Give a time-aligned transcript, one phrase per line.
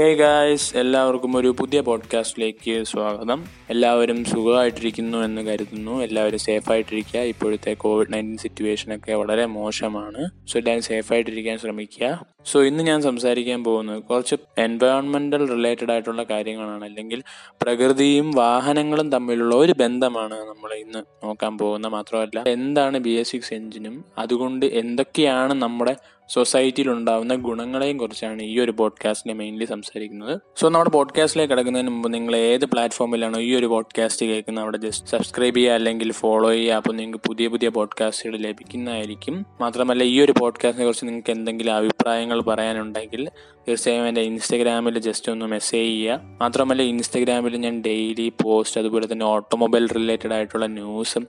[0.00, 3.44] Hey guys എല്ലാവർക്കും ഒരു പുതിയ പോഡ്കാസ്റ്റിലേക്ക് സ്വാഗതം.
[3.70, 6.02] എല്ലാവരും സുഖമായിട്ടിരിക്കുന്നു എന്ന് കരുതുന്നു.
[6.02, 7.20] എല്ലാവരും സേഫായിട്ടിരിക്കുക.
[7.20, 10.30] ഇപ്പോഴത്തെ കോവിഡ് നയന്റീൻ സിറ്റുവേഷൻ ഒക്കെ വളരെ മോശമാണ്.
[10.48, 12.26] സോ എല്ലാവരും സേഫായിട്ടിരിക്കാൻ ശ്രമിക്കുക.
[12.44, 16.84] സോ ഇന്ന് ഞാൻ സംസാരിക്കാൻ പോകുന്നത് കുറച്ച് എൻവയോൺമെന്റൽ റിലേറ്റഡ് ആയിട്ടുള്ള കാര്യങ്ങളാണ്.
[16.84, 17.22] അല്ലെങ്കിൽ
[17.62, 24.04] പ്രകൃതിയും വാഹനങ്ങളും തമ്മിലുള്ള ഒരു ബന്ധമാണ് നമ്മൾ ഇന്ന് നോക്കാൻ പോകുന്ന മാത്രമല്ല എന്താണ് ബി എസ് സിക്സ് എഞ്ചിനും
[24.18, 25.96] അതുകൊണ്ട് എന്തൊക്കെയാണ് നമ്മുടെ
[26.28, 30.40] സൊസൈറ്റിയിൽ ഉണ്ടാകുന്ന ഗുണങ്ങളെയും കുറിച്ചാണ് ഈ ഒരു പോഡ്കാസ്റ്റിനെ മെയിൻലി സംസാരിക്കുന്നത്.
[30.56, 34.62] സോ നമ്മുടെ പോഡ്കാസ്റ്റിലേക്ക് കിടക്കുന്നതിന് മുമ്പ് നിങ്ങൾ ഏത് പ്ലാറ്റ്ഫോമിലാണോ ഈ ഒരു പോഡ്കാസ്റ്റ് കേൾക്കുന്നത്?
[34.62, 36.74] അവിടെ ജസ്റ്റ് സബ്സ്ക്രൈബ് ചെയ്യുക അല്ലെങ്കിൽ ഫോളോ ചെയ്യുക.
[36.74, 39.46] അപ്പോൾ നിങ്ങൾക്ക് പുതിയ പുതിയ പോഡ്കാസ്റ്റുകൾ ലഭിക്കുന്നതായിരിക്കും.
[39.60, 43.30] മാത്രമല്ല ഈ ഒരു പോഡ്കാസ്റ്റിനെ കുറിച്ച് നിങ്ങൾക്ക് എന്തെങ്കിലും അഭിപ്രായങ്ങൾ പറയാനുണ്ടെങ്കിൽ
[43.68, 46.20] തീർച്ചയായും എന്റെ ഇൻസ്റ്റഗ്രാമിൽ ജസ്റ്റ് ഒന്ന് മെസ്സേജ് ചെയ്യുക.
[46.40, 51.26] മാത്രമല്ല ഇൻസ്റ്റഗ്രാമിൽ ഞാൻ ഡെയിലി പോസ്റ്റ് അതുപോലെ തന്നെ ഓട്ടോമൊബൈൽ റിലേറ്റഡ് ആയിട്ടുള്ള ന്യൂസും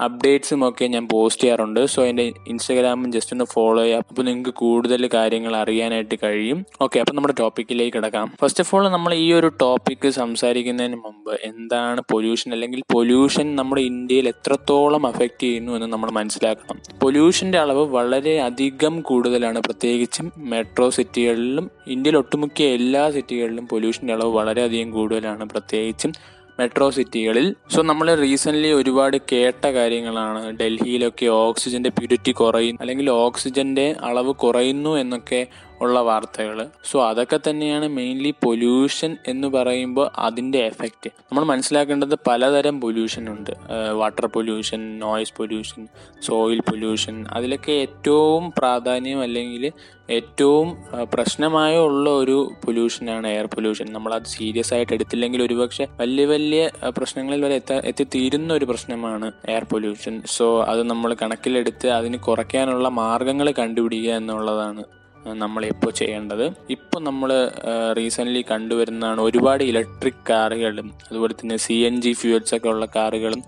[0.00, 1.84] അപ്ഡേറ്റ്സും ഒക്കെ ഞാൻ പോസ്റ്റ് ചെയ്യാറുണ്ട്.
[1.84, 6.66] സോ എന്റെ ഇൻസ്റ്റാഗ്രാമും ജസ്റ്റ് ഒന്ന് ഫോളോ ചെയ്യാം അപ്പോൾ നിങ്ങൾക്ക് കൂടുതൽ കാര്യങ്ങൾ അറിയാനായിട്ട് കഴിയും.
[6.80, 8.32] ഓക്കെ അപ്പോൾ നമ്മുടെ ടോപ്പിക്കിലേക്ക് കിടക്കാം.
[8.42, 14.28] ഫസ്റ്റ് ഓഫ് ഓൾ നമ്മൾ ഈ ഒരു ടോപ്പിക്ക് സംസാരിക്കുന്നതിന് മുമ്പ് എന്താണ് പൊല്യൂഷൻ അല്ലെങ്കിൽ പൊല്യൂഷൻ നമ്മുടെ ഇന്ത്യയിൽ
[14.28, 16.80] എത്രത്തോളം അഫക്റ്റ് ചെയ്യുന്നു എന്ന് നമ്മൾ മനസ്സിലാക്കണം.
[17.00, 19.58] പൊല്യൂഷന്റെ അളവ് വളരെ അധികം കൂടുതലാണ്.
[19.58, 25.48] പ്രത്യേകിച്ചും മെട്രോ സിറ്റികളിലും ഇന്ത്യയിൽ ഒട്ടുമുക്ക എല്ലാ സിറ്റികളിലും പൊല്യൂഷന്റെ അളവ് വളരെയധികം കൂടുതലാണ്.
[25.48, 30.58] പ്രത്യേകിച്ചും മെട്രോ സിറ്റികളിൽ സോ നമ്മൾ റീസെന്റ്ലി ഒരുപാട് കേട്ട കാര്യങ്ങളാണ്.
[30.58, 35.46] ഡൽഹിയിലൊക്കെ ഓക്സിജന്റെ പ്യൂരിറ്റി കുറയും അല്ലെങ്കിൽ ഓക്സിജന്റെ അളവ് കുറയുന്നു എന്നൊക്കെ
[35.82, 36.58] ഉള്ള വാർത്തകൾ
[36.90, 43.52] സോ അതൊക്കെ തന്നെയാണ് മെയിൻലി പൊല്യൂഷൻ എന്ന് പറയുമ്പോൾ അതിന്റെ എഫക്റ്റ് നമ്മൾ മനസ്സിലാക്കേണ്ടത് പലതരം പൊല്യൂഷൻ ഉണ്ട്.
[44.00, 45.82] Water pollution noise pollution
[46.20, 49.64] soil pollution അതിലൊക്കെ ഏറ്റവും പ്രാധാന്യം അല്ലെങ്കിൽ
[50.10, 50.68] ഏറ്റവും
[51.12, 56.62] പ്രശ്നമായ ഉള്ള ഒരു പൊല്യൂഷനാണ് എയർ പൊല്യൂഷൻ നമ്മൾ അത് സീരിയസ് ആയിട്ട് എടുത്തില്ലെങ്കിൽ ഒരുപക്ഷെ വലിയ വലിയ
[56.98, 63.50] പ്രശ്നങ്ങളിൽ വരെ എത്താ എത്തിത്തീരുന്ന ഒരു പ്രശ്നമാണ് എയർ പൊല്യൂഷൻ സോ അത് നമ്മൾ കണക്കിലെടുത്ത് അതിന് കുറയ്ക്കാനുള്ള മാർഗങ്ങൾ
[63.62, 64.84] കണ്ടുപിടിക്കുക എന്നുള്ളതാണ്.
[65.32, 67.50] നമ്മൾ ഇപ്പോൾ ചെയ്യേണ്ടത് ഇപ്പോൾ നമ്മൾ
[67.96, 73.42] റീസെന്റ്ലി കണ്ടുവരുന്നതാണ് ഒരുപാട് ഇലക്ട്രിക് കാറുകളും അതുപോലെ തന്നെ സി എൻ ജി ഫ്യൂൽസ് ഒക്കെ ഉള്ള കാറുകളും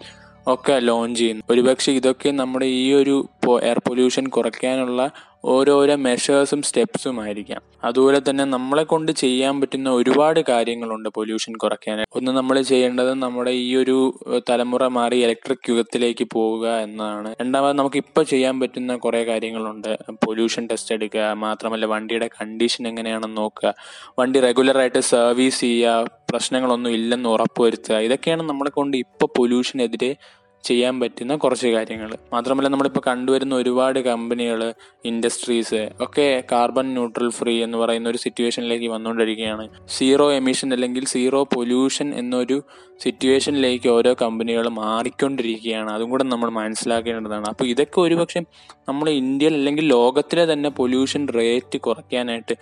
[0.47, 1.43] ഒക്കെ ലോഞ്ച് ചെയ്യുന്നു.
[1.51, 5.11] ഒരുപക്ഷെ ഇതൊക്കെ നമ്മുടെ ഈ ഒരു എയർ പൊല്യൂഷൻ കുറയ്ക്കാനുള്ള
[5.45, 7.63] ഓരോരോ മെഷേഴ്സും സ്റ്റെപ്സും ആയിരിക്കാം.
[7.85, 12.05] അതുപോലെ തന്നെ നമ്മളെ കൊണ്ട് ചെയ്യാൻ പറ്റുന്ന ഒരുപാട് കാര്യങ്ങളുണ്ട് പൊല്യൂഷൻ കുറയ്ക്കാൻ.
[12.13, 14.19] ഒന്ന് നമ്മൾ ചെയ്യേണ്ടത് നമ്മുടെ ഈ ഒരു
[14.51, 19.99] തലമുറ മാറി ഇലക്ട്രിക് യുഗത്തിലേക്ക് പോവുക എന്നതാണ് രണ്ടാമത് നമുക്ക് ഇപ്പൊ ചെയ്യാൻ പറ്റുന്ന കുറെ കാര്യങ്ങളുണ്ട്.
[20.27, 23.75] പൊല്യൂഷൻ ടെസ്റ്റ് എടുക്കുക മാത്രമല്ല വണ്ടിയുടെ കണ്ടീഷൻ എങ്ങനെയാണെന്ന് നോക്കുക
[24.19, 30.17] വണ്ടി റെഗുലറായിട്ട് സർവീസ് ചെയ്യുക പ്രശ്നങ്ങളൊന്നും ഇല്ലെന്ന് ഉറപ്പുവരുത്തുക ഇതൊക്കെയാണ് നമ്മളെ കൊണ്ട് ഇപ്പോൾ പൊല്യൂഷനെതിരെ
[30.67, 32.11] ചെയ്യാൻ പറ്റുന്ന കുറച്ച് കാര്യങ്ങൾ.
[32.33, 34.61] മാത്രമല്ല നമ്മളിപ്പോൾ കണ്ടുവരുന്ന ഒരുപാട് കമ്പനികൾ
[35.05, 39.69] ഇൻഡസ്ട്രീസ് ഒക്കെ കാർബൺ ന്യൂട്രൽ ഫ്രീ എന്ന് പറയുന്ന ഒരു സിറ്റുവേഷനിലേക്ക് വന്നുകൊണ്ടിരിക്കുകയാണ്.
[39.89, 42.63] സീറോ എമിഷൻ അല്ലെങ്കിൽ സീറോ പൊല്യൂഷൻ എന്നൊരു
[43.03, 45.91] സിറ്റുവേഷനിലേക്ക് ഓരോ കമ്പനികൾ മാറിക്കൊണ്ടിരിക്കുകയാണ്.
[45.93, 47.47] അതും കൂടെ നമ്മൾ മനസ്സിലാക്കേണ്ടതാണ്.
[47.47, 48.43] അപ്പോൾ ഇതൊക്കെ ഒരുപക്ഷെ
[48.89, 52.55] നമ്മൾ ഇന്ത്യയിൽ അല്ലെങ്കിൽ ലോകത്തിലെ തന്നെ പൊല്യൂഷൻ റേറ്റ് കുറയ്ക്കാനായിട്ട്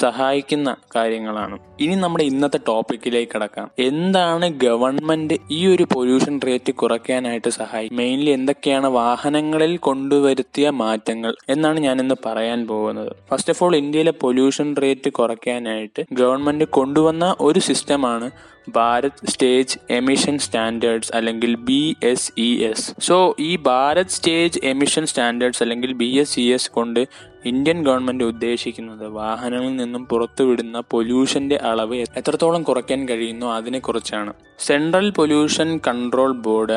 [0.00, 1.58] സഹായിക്കുന്ന കാര്യങ്ങളാണ്.
[1.80, 3.70] ഇനി നമ്മുടെ ഇന്നത്തെ ടോപ്പിക്കിലേക്ക് കിടക്കാം.
[3.78, 12.00] എന്താണ് ഗവൺമെന്റ് ഈ ഒരു പൊല്യൂഷൻ റേറ്റ് കുറയ്ക്കാനായിട്ട് സഹായിക്കും മെയിൻലി എന്തൊക്കെയാണ് വാഹനങ്ങളിൽ കൊണ്ടുവരുത്തിയ മാറ്റങ്ങൾ എന്നാണ് ഞാൻ
[12.00, 13.12] ഇന്ന് പറയാൻ പോകുന്നത്.
[13.30, 18.30] ഫസ്റ്റ് ഓഫ് ഓൾ ഇന്ത്യയിലെ പൊല്യൂഷൻ റേറ്റ് കുറയ്ക്കാനായിട്ട് ഗവൺമെന്റ് കൊണ്ടുവന്ന ഒരു സിസ്റ്റമാണ്
[18.68, 25.62] ഭാരത് സ്റ്റേജ് എമിഷൻ സ്റ്റാൻഡേർഡ്സ് അല്ലെങ്കിൽ B S E S so ഈ ഭാരത് സ്റ്റേജ് എമിഷൻ സ്റ്റാൻഡേർഡ്സ്
[25.62, 27.00] അല്ലെങ്കിൽ ബി എസ് ഇ എസ് കൊണ്ട്
[27.44, 34.32] ഇന്ത്യൻ ഗവൺമെന്റ് ഉദ്ദേശിക്കുന്നത് വാഹനങ്ങളിൽ നിന്നും പുറത്തുവിടുന്ന പൊല്യൂഷന്റെ അളവ് എത്രത്തോളം കുറയ്ക്കാൻ കഴിയുന്നു അതിനെക്കുറിച്ചാണ്.
[34.58, 36.76] സെൻട്രൽ പൊല്യൂഷൻ കൺട്രോൾ ബോർഡ്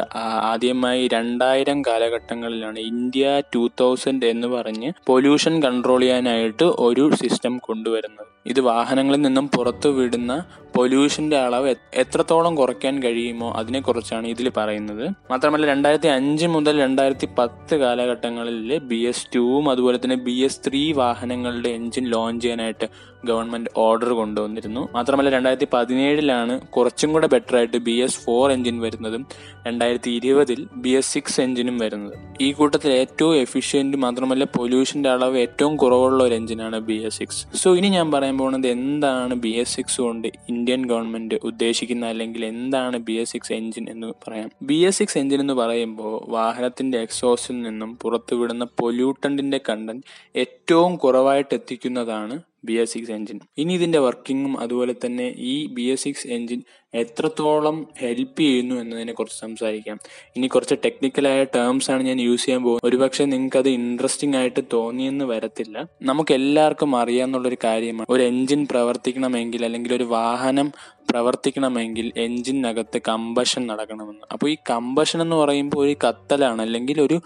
[0.51, 8.27] ആദ്യമായി രണ്ടായിരം കാലഘട്ടങ്ങളിലാണ് ഇന്ത്യ ടൂ തൗസൻഡ് എന്ന് പറഞ്ഞ് പൊല്യൂഷൻ കൺട്രോൾ ചെയ്യാനായിട്ട് ഒരു സിസ്റ്റം കൊണ്ടുവരുന്നത്.
[8.45, 10.43] ഇത് വാഹനങ്ങളിൽ നിന്നും പുറത്തുവിടുന്ന
[10.75, 15.05] പൊല്യൂഷന്റെ അളവ് എത്രത്തോളം കുറയ്ക്കാൻ കഴിയുമോ അതിനെക്കുറിച്ചാണ് ഇതിൽ പറയുന്നത്.
[15.31, 20.91] മാത്രമല്ല രണ്ടായിരത്തി അഞ്ച് മുതൽ രണ്ടായിരത്തി പത്ത് കാലഘട്ടങ്ങളിൽ ബി എസ് ടുവും അതുപോലെ തന്നെ ബി എസ് ത്രീ
[20.91, 22.87] വാഹനങ്ങളുടെ എഞ്ചിൻ ലോഞ്ച് ചെയ്യാനായിട്ട്
[23.25, 24.89] ഗവൺമെന്റ് ഓർഡർ കൊണ്ടുവന്നിരുന്നു.
[24.93, 29.25] മാത്രമല്ല രണ്ടായിരത്തി പതിനേഴിലാണ് കുറച്ചും കൂടെ ബെറ്റർ ആയിട്ട് ബി എസ് ഫോർ എഞ്ചിൻ വരുന്നതും
[29.67, 32.13] രണ്ടായിരത്തി ഇരുപതിൽ ബി എസ് സിക്സ് എഞ്ചിനും വരുന്നത്.
[32.41, 37.57] ഈ കൂട്ടത്തിൽ ഏറ്റവും എഫിഷ്യന്റ് മാത്രമല്ല പൊല്യൂഷന്റെ അളവ് ഏറ്റവും കുറവുള്ള ഒരു എഞ്ചിനാണ് ബി എസ് സിക്സ്.
[37.57, 42.97] സോ ഇനി ഞാൻ പറയാൻ പോകുന്നത് എന്താണ് ബി എസ് സിക്സ് കൊണ്ട് ഇന്ത്യൻ ഗവൺമെന്റ് ഉദ്ദേശിക്കുന്ന അല്ലെങ്കിൽ എന്താണ്
[42.97, 44.51] ബി എസ് സിക്സ് എഞ്ചിൻ എന്ന് പറയാം.
[44.63, 50.03] ബി എസ് സിക്സ് എഞ്ചിൻ എന്ന് പറയുമ്പോൾ വാഹനത്തിന്റെ എക്സോസിൽ നിന്നും പുറത്തുവിടുന്ന പൊല്യൂട്ടന്റിന്റെ കണ്ടന്റ്
[50.35, 56.03] ഏറ്റവും കുറവായിട്ട് എത്തിക്കുന്നതാണ് ബി എസ് സിക്സ് എഞ്ചിൻ ഇനി ഇതിന്റെ വർക്കിങ്ങും അതുപോലെ തന്നെ ഈ ബി എസ്
[56.03, 56.59] സിക്സ് എഞ്ചിൻ
[56.95, 59.99] എത്രത്തോളം ഹെൽപ്പ് ചെയ്യുന്നു എന്നതിനെ കുറിച്ച് സംസാരിക്കാം.
[60.35, 62.89] ഇനി കുറച്ച് ടെക്നിക്കലായ ടേംസ് ആണ് ഞാൻ യൂസ് ചെയ്യാൻ പോകുന്നത്.
[62.89, 65.85] ഒരുപക്ഷെ നിങ്ങൾക്ക് അത് ഇൻട്രസ്റ്റിംഗ് ആയിട്ട് തോന്നിയെന്ന് വരത്തില്ല.
[66.01, 68.07] നമുക്ക് എല്ലാവർക്കും അറിയാവുന്നുള്ളൊരു കാര്യമാണ്.
[68.09, 70.71] ഒരു എഞ്ചിൻ പ്രവർത്തിക്കണമെങ്കിൽ അല്ലെങ്കിൽ ഒരു വാഹനം
[71.09, 74.21] പ്രവർത്തിക്കണമെങ്കിൽ എഞ്ചിനകത്ത് കമ്പഷൻ നടക്കണമെന്ന്.
[74.31, 77.21] അപ്പോൾ ഈ കമ്പഷൻ എന്ന് പറയുമ്പോൾ ഒരു കത്തലാണ് അല്ലെങ്കിൽ ഒരു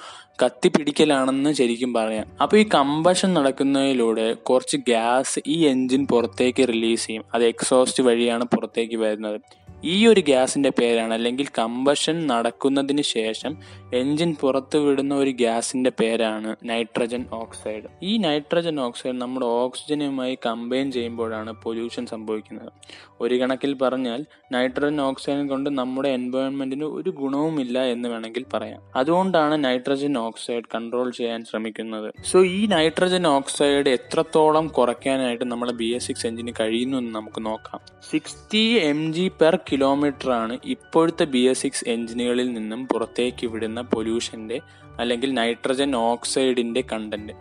[0.45, 2.25] കത്തിപ്പിടിക്കലാണെന്ന് ശരിക്കും പറയാം.
[2.41, 7.25] അപ്പോൾ ഈ കമ്പഷൻ നടക്കുന്നതിലൂടെ കുറച്ച് ഗ്യാസ് ഈ എഞ്ചിൻ പുറത്തേക്ക് റിലീസ് ചെയ്യും.
[7.33, 9.41] അത് എക്സോസ്റ്റ് വഴിയാണ് പുറത്തേക്ക് വരുന്നത്.
[9.83, 13.57] ഈ ഒരു ഗ്യാസിന്റെ പേരാണ് അല്ലെങ്കിൽ കമ്പഷൻ നടക്കുന്നതിന് ശേഷം
[13.93, 17.83] എഞ്ചിൻ പുറത്തു വിടുന്ന ഒരു ഗ്യാസിന്റെ പേരാണ് നൈട്രജൻ ഓക്സൈഡ്.
[18.03, 22.71] ഈ നൈട്രജൻ ഓക്സൈഡ് നമ്മുടെ ഓക്സിജനുമായി കമ്പൈൻ ചെയ്യുമ്പോഴാണ് പൊല്യൂഷൻ സംഭവിക്കുന്നത്.
[23.21, 28.81] ഒരു കണക്കിൽ പറഞ്ഞാൽ നൈട്രജൻ ഓക്സൈഡ് കൊണ്ട് നമ്മുടെ എൻവയോൺമെന്റിന് ഒരു ഗുണവുമില്ല എന്ന് വേണമെങ്കിൽ പറയാം.
[28.95, 32.13] അതുകൊണ്ടാണ് നൈട്രജൻ ഓക്സൈഡ് കൺട്രോൾ ചെയ്യാൻ ശ്രമിക്കുന്നത്.
[32.23, 37.81] സോ ഈ നൈട്രജൻ ഓക്സൈഡ് എത്രത്തോളം കുറയ്ക്കാനായിട്ട് നമ്മുടെ ബി എസ് സിക്സ് എഞ്ചിന് കഴിയുന്നു എന്ന് നമുക്ക് നോക്കാം.
[38.09, 44.59] Sixty M G per kilometre ആണ് ഇപ്പോഴത്തെ ബി എസ് സിക്സ് എഞ്ചിനുകളിൽ നിന്നും പുറത്തേക്ക് വിടുന്ന പൊല്യൂഷന്റെ
[44.99, 47.33] അല്ലെങ്കിൽ നൈട്രജൻ ഓക്സൈഡിന്റെ കണ്ടന്റ്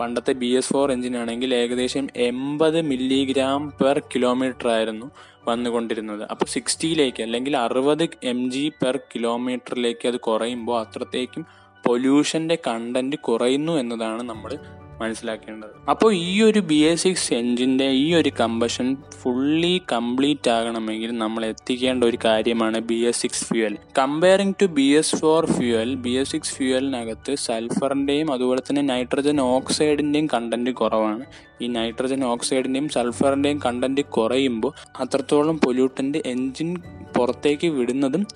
[0.00, 5.06] പണ്ടത്തെ ബി എസ് ഫോർ എഞ്ചിനാണെങ്കിൽ ഏകദേശം എൺപത് മില്ലിഗ്രാം പെർ കിലോമീറ്റർ ആയിരുന്നു
[5.48, 6.22] വന്നുകൊണ്ടിരുന്നത്.
[6.30, 11.44] അപ്പോൾ സിക്സ്റ്റിയിലേക്ക് അല്ലെങ്കിൽ അറുപത് എം ജി പെർ കിലോമീറ്ററിലേക്ക് അത് കുറയുമ്പോൾ അത്രത്തേക്കും
[11.84, 14.52] പൊല്യൂഷന്റെ കണ്ടന്റ് കുറയുന്നു എന്നതാണ് നമ്മൾ
[15.00, 15.90] മനസ്സിലാക്കേണ്ടത്.
[15.90, 22.04] അപ്പോൾ ഈ ഒരു ബി എ സിക്സ് എഞ്ചിന്റെ ഈ ഒരു കമ്പഷൻ ഫുള്ളി കംപ്ലീറ്റ് ആകണമെങ്കിൽ നമ്മൾ എത്തിക്കേണ്ട
[22.04, 26.54] ഒരു കാര്യമാണ് B S six fuel comparing to B S four fuel B S six
[26.54, 31.24] ഫ്യൂവലിനകത്ത് സൾഫറിന്റെയും അതുപോലെ തന്നെ നൈട്രജൻ ഓക്സൈഡിന്റെയും കണ്ടന്റ് കുറവാണ്.
[31.62, 36.76] ഈ നൈട്രജൻ ഓക്സൈഡിന്റെയും സൾഫറിന്റെയും കണ്ടന്റ് കുറയുമ്പോൾ അത്രത്തോളം പൊല്യൂട്ടന്റ് എഞ്ചിൻ
[37.16, 38.26] പുറത്തേക്ക് വിടുന്നതും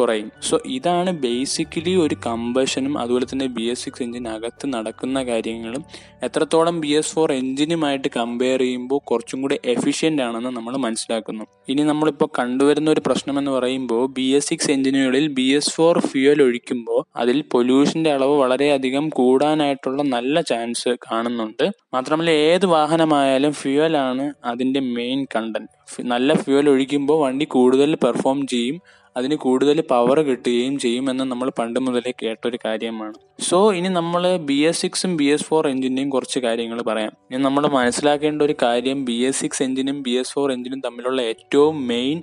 [0.00, 0.30] കുറയും.
[0.42, 5.84] സോ ഇതാണ് ബേസിക്കലി ഒരു കമ്പഷനും അതുപോലെ തന്നെ ബി എസ് സിക്സ് എഞ്ചിനകത്ത് നടക്കുന്ന കാര്യങ്ങളും.
[6.22, 11.44] എത്രത്തോളം ബി എസ് ഫോർ എഞ്ചിനുമായിട്ട് കമ്പയർ ചെയ്യുമ്പോൾ കുറച്ചും കൂടി എഫിഷ്യന്റ് ആണെന്ന് നമ്മൾ മനസ്സിലാക്കുന്നു.
[11.68, 16.42] ഇനി നമ്മളിപ്പോൾ കണ്ടുവരുന്ന ഒരു പ്രശ്നം എന്ന് പറയുമ്പോൾ ബി എസ് സിക്സ് എഞ്ചിനുകളിൽ ബി എസ് ഫോർ ഫ്യൂൽ
[16.42, 21.70] ഒഴിക്കുമ്പോൾ അതിൽ പൊല്യൂഷന്റെ അളവ് വളരെയധികം കൂടാനായിട്ടുള്ള നല്ല ചാൻസ് കാണുന്നുണ്ട്.
[21.94, 28.76] മാത്രമല്ല ഏത് വാഹനമായാലും ഫ്യൂവലാണ് അതിന്റെ മെയിൻ കണ്ടന്റ് നല്ല ഫ്യൂവൽ ഒഴിക്കുമ്പോൾ വണ്ടി കൂടുതൽ പെർഫോം ചെയ്യും.
[29.16, 33.14] അതിന് കൂടുതൽ പവർ കിട്ടുകയും ചെയ്യുമെന്ന് നമ്മൾ പണ്ട് മുതലേ കേട്ടൊരു കാര്യമാണ്.
[33.40, 37.12] സോ ഇനി നമ്മൾ ബി എസ് സിക്സും ബി എസ് ഫോർ എഞ്ചിന്റെയും കുറച്ച് കാര്യങ്ങൾ പറയാം.
[37.32, 41.86] ഇനി നമ്മൾ മനസ്സിലാക്കേണ്ട ഒരു കാര്യം ബി എസ് സിക്സ് എഞ്ചിനും ബി എസ് ഫോർ എഞ്ചിനും തമ്മിലുള്ള ഏറ്റവും
[41.86, 42.22] മെയിൻ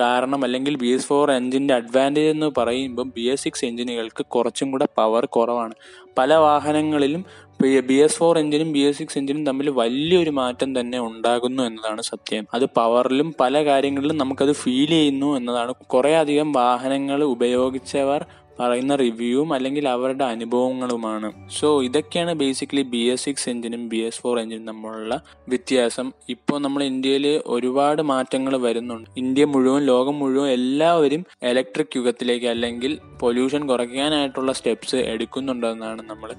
[0.00, 4.88] കാരണം അല്ലെങ്കിൽ ബി എസ് ഫോർ എഞ്ചിന്റെ അഡ്വാന്റേജ് എന്ന് പറയുമ്പം ബി എസ് സിക്സ് എഞ്ചിനുകൾക്ക് കുറച്ചും കൂടെ
[4.96, 5.74] പവർ കുറവാണ്.
[6.18, 7.24] പല വാഹനങ്ങളിലും
[7.62, 12.46] ബി എസ് ഫോർ എഞ്ചിനും ബി എസ് സിക്സ് എഞ്ചിനും തമ്മിൽ വലിയൊരു മാറ്റം തന്നെ ഉണ്ടാകുന്നു എന്നതാണ് സത്യം.
[12.54, 15.72] അത് പവറിലും പല കാര്യങ്ങളിലും നമുക്കത് ഫീൽ ചെയ്യുന്നു എന്നതാണ്.
[15.72, 18.24] കുറെ അധികം വാഹനങ്ങൾ ഉപയോഗിച്ചവർ
[18.60, 21.48] പറയുന്ന റിവ്യൂവും അല്ലെങ്കിൽ അവരുടെ അനുഭവങ്ങളുമാണ്.
[21.60, 26.12] സോ ഇതൊക്കെയാണ് ബേസിക്കലി ബി എസ് സിക്സ് എഞ്ചിനും ബി എസ് ഫോർ എഞ്ചിനും തമ്മിലുള്ള വ്യത്യാസം.
[26.28, 29.10] ഇപ്പോൾ നമ്മൾ ഇന്ത്യയിൽ ഒരുപാട് മാറ്റങ്ങൾ വരുന്നുണ്ട്.
[29.16, 36.32] ഇന്ത്യ മുഴുവൻ ലോകം മുഴുവൻ എല്ലാവരും ഇലക്ട്രിക് യുഗത്തിലേക്ക് അല്ലെങ്കിൽ പൊല്യൂഷൻ കുറയ്ക്കാനായിട്ടുള്ള സ്റ്റെപ്സ് എടുക്കുന്നുണ്ടെന്നാണ് നമ്മൾ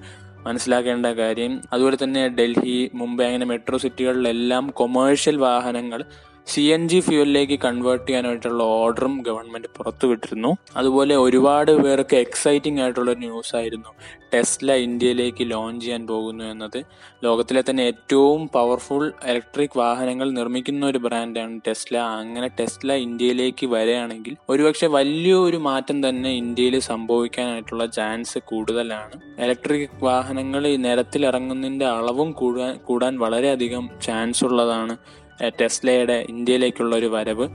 [0.46, 1.62] മനസ്സിലാക്കേണ്ട കാര്യം.
[1.74, 6.04] അതുപോലെ തന്നെ ഡൽഹി മുംബൈ അങ്ങനെ മെട്രോ സിറ്റികളിലെല്ലാം കൊമേഴ്ഷ്യൽ വാഹനങ്ങൾ
[6.52, 13.54] സി എൻ ജി ഫ്യൂവലിലേക്ക് കൺവേർട്ട് ചെയ്യാനായിട്ടുള്ള ഓർഡറും ഗവൺമെന്റ് പുറത്തുവിട്ടിരുന്നു അതുപോലെ ഒരുപാട് പേർക്ക് എക്സൈറ്റിംഗ് ആയിട്ടുള്ള ന്യൂസ്
[13.56, 13.92] ആയിരുന്നു
[14.34, 16.80] ടെസ്ല ഇന്ത്യയിലേക്ക് ലോഞ്ച് ചെയ്യാൻ പോകുന്നു എന്നത്.
[17.24, 21.96] ലോകത്തിലെ തന്നെ ഏറ്റവും പവർഫുൾ ഇലക്ട്രിക് വാഹനങ്ങൾ നിർമ്മിക്കുന്ന ഒരു ബ്രാൻഡാണ് ടെസ്ല.
[21.98, 29.16] അങ്ങനെ ടെസ്ല ഇന്ത്യയിലേക്ക് വരികയാണെങ്കിൽ ഒരുപക്ഷെ വലിയൊരു മാറ്റം തന്നെ ഇന്ത്യയിൽ സംഭവിക്കാനായിട്ടുള്ള ചാൻസ് കൂടുതലാണ്.
[29.46, 34.96] ഇലക്ട്രിക് വാഹനങ്ങൾ ഈ നിരത്തിലിറങ്ങുന്നതിന്റെ അളവും കൂടാൻ കൂടാൻ വളരെയധികം ചാൻസ് ഉള്ളതാണ്.
[35.48, 37.48] ടെസ്ലയുടെ ഇന്ത്യയിലേക്കുള്ള ഒരു വരവ്.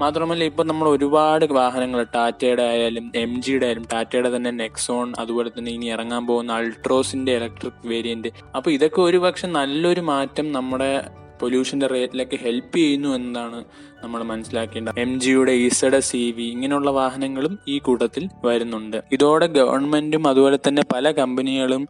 [0.00, 5.70] മാത്രമല്ല ഇപ്പം നമ്മൾ ഒരുപാട് വാഹനങ്ങൾ ടാറ്റയുടെ ആയാലും എം ജിയുടെ ആയാലും ടാറ്റയുടെ തന്നെ നെക്സോൺ അതുപോലെ തന്നെ
[5.70, 8.28] ഇനി ഇറങ്ങാൻ പോകുന്ന അൾട്രോസിന്റെ ഇലക്ട്രിക് വേരിയന്റ്.
[8.56, 13.64] അപ്പോൾ ഇതൊക്കെ ഒരുപക്ഷെ നല്ലൊരു മാറ്റം നമ്മുടെ പൊല്യൂഷന്റെ റേറ്റിലൊക്കെ ഹെൽപ്പ് ചെയ്യുന്നു എന്നതാണ്
[14.02, 14.94] നമ്മൾ മനസ്സിലാക്കേണ്ടത്.
[14.98, 19.02] എം ജിയുടെ ഇസഡ സി വി ഇങ്ങനെയുള്ള വാഹനങ്ങളും ഈ കൂട്ടത്തിൽ വരുന്നുണ്ട്.
[19.12, 21.88] ഇതോടെ ഗവൺമെന്റും അതുപോലെ തന്നെ പല കമ്പനികളും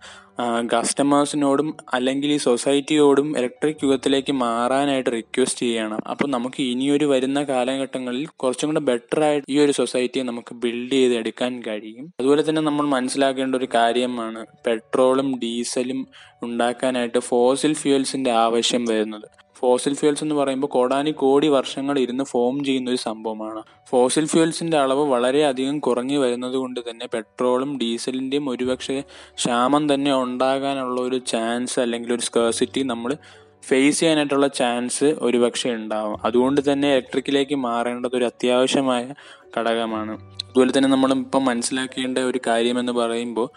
[0.73, 6.01] കസ്റ്റമേഴ്സിനോടും അല്ലെങ്കിൽ ഈ സൊസൈറ്റിയോടും ഇലക്ട്രിക് യുഗത്തിലേക്ക് മാറാനായിട്ട് റിക്വസ്റ്റ് ചെയ്യണം.
[6.07, 11.15] അപ്പോൾ നമുക്ക് ഇനിയൊരു വരുന്ന കാലഘട്ടങ്ങളിൽ കുറച്ചും കൂടെ ബെറ്റർ ആയിട്ട് ഈ ഒരു സൊസൈറ്റിയെ നമുക്ക് ബിൽഡ് ചെയ്ത്
[11.15, 12.07] എടുക്കാൻ കഴിയും.
[12.21, 16.07] അതുപോലെ തന്നെ നമ്മൾ മനസ്സിലാക്കേണ്ട ഒരു കാര്യമാണ് പെട്രോളും ഡീസലും
[16.43, 19.29] ഉണ്ടാക്കാനായിട്ട് ഫോസിൽ ഫ്യൂൽസിന്റെ ആവശ്യം വരുന്നത്.
[19.63, 25.05] ഫോസിൽ ഫ്യൂൽസ് എന്ന് പറയുമ്പോൾ കോടാനി കോടി വർഷങ്ങൾ ഇരുന്ന് ഫോം ചെയ്യുന്ന ഒരു സംഭവമാണ് ഫോസിൽ ഫ്യൂൽസിന്റെ അളവ്
[25.07, 29.01] വളരെയധികം കുറഞ്ഞു വരുന്നത് കൊണ്ട് തന്നെ പെട്രോളും ഡീസലിന്റെയും ഒരുപക്ഷെ
[29.37, 33.17] ക്ഷാമം തന്നെ ഉണ്ടാകാനുള്ള ഒരു ചാൻസ് അല്ലെങ്കിൽ ഒരു സ്കേഴ്സിറ്റി നമ്മൾ
[33.65, 36.17] ഫേസ് ചെയ്യാനായിട്ടുള്ള ചാൻസ് ഒരുപക്ഷെ ഉണ്ടാവും.
[36.25, 39.15] അതുകൊണ്ട് തന്നെ ഇലക്ട്രിക്കിലേക്ക് മാറേണ്ടത് ഒരു അത്യാവശ്യമായ
[39.59, 40.15] ഘടകമാണ്.
[40.45, 43.49] അതുപോലെ തന്നെ നമ്മൾ ഇപ്പം മനസ്സിലാക്കേണ്ട ഒരു കാര്യം എന്ന് പറയുമ്പോൾ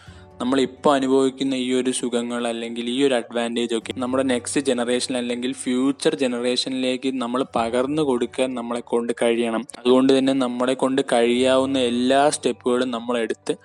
[0.42, 5.54] നമ്മൾ ഇപ്പോൾ അനുഭവിക്കുന്ന ഈ ഒരു സുഖങ്ങൾ അല്ലെങ്കിൽ ഈ ഒരു അഡ്വാന്റേജ് ഒക്കെ നമ്മുടെ നെക്സ്റ്റ് ജനറേഷൻ അല്ലെങ്കിൽ
[5.54, 9.66] ഫ്യൂച്ചർ ജനറേഷനിലേക്ക് നമ്മൾ പകർന്നു കൊടുക്കാൻ നമ്മളെ കൊണ്ട് കഴിയണം.
[9.80, 13.56] അതുകൊണ്ട് തന്നെ നമ്മളെ കൊണ്ട് കഴിയാവുന്ന എല്ലാ സ്റ്റെപ്പുകളും നമ്മൾ എടുത്ത്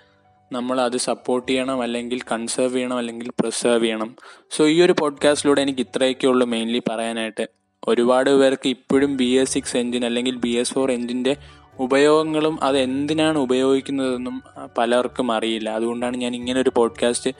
[0.52, 4.16] നമ്മൾ അത് സപ്പോർട്ട് ചെയ്യണം അല്ലെങ്കിൽ കൺസേർവ് ചെയ്യണം അല്ലെങ്കിൽ പ്രിസേർവ് ചെയ്യണം.
[4.50, 7.50] സോ ഈ ഒരു പോഡ്കാസ്റ്റിലൂടെ എനിക്ക് ഇത്രയൊക്കെ ഉള്ളൂ മെയിൻലി പറയാനായിട്ട്.
[7.88, 11.36] ഒരുപാട് പേർക്ക് ഇപ്പോഴും ബി എസ് സിക്സ് എഞ്ചിൻ അല്ലെങ്കിൽ ബി എസ് ഫോർ എഞ്ചിന്റെ
[11.80, 14.42] ഉപയോഗങ്ങളും അത് എന്തിനാണ് ഉപയോഗിക്കുന്നതെന്നും
[14.78, 15.70] പലർക്കും അറിയില്ല.
[15.70, 17.30] അതുകൊണ്ടാണ് ഞാൻ ഇങ്ങനെ ഒരു പോഡ്കാസ്റ്റ്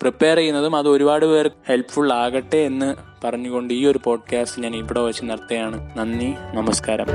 [0.00, 5.24] പ്രിപ്പയർ ചെയ്യുന്നതും അത് ഒരുപാട് പേർ ഹെൽപ്ഫുൾ ആകട്ടെ എന്ന് പറഞ്ഞുകൊണ്ട് ഈ ഒരു പോഡ്കാസ്റ്റ് ഞാൻ ഇവിടെ വെച്ച്
[5.24, 5.98] നിർത്തുകയാണ്.
[5.98, 7.06] നന്ദി നമസ്കാരം.